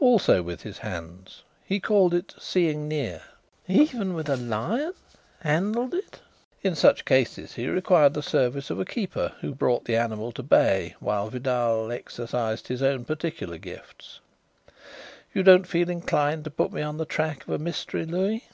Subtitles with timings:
[0.00, 1.42] "Also with his hands.
[1.66, 3.20] He called it 'seeing near.'"
[3.68, 4.94] "Even with a lion
[5.40, 6.18] handled it?"
[6.62, 10.42] "In such cases he required the services of a keeper, who brought the animal to
[10.42, 14.20] bay while Vidal exercised his own particular gifts...
[15.34, 18.48] You don't feel inclined to put me on the track of a mystery, Louis?"